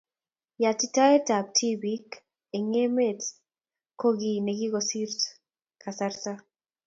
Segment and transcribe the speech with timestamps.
[0.63, 2.09] Yatitaetab tibiik
[2.55, 3.21] eng emet
[3.99, 5.11] ko kiiy nekikosir
[5.81, 6.33] kasarta